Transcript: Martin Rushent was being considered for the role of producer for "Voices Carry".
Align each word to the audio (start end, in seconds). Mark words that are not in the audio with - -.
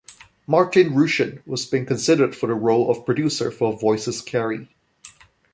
Martin 0.47 0.95
Rushent 0.95 1.47
was 1.47 1.67
being 1.67 1.85
considered 1.85 2.35
for 2.35 2.47
the 2.47 2.55
role 2.55 2.89
of 2.89 3.05
producer 3.05 3.51
for 3.51 3.77
"Voices 3.77 4.23
Carry". 4.23 4.67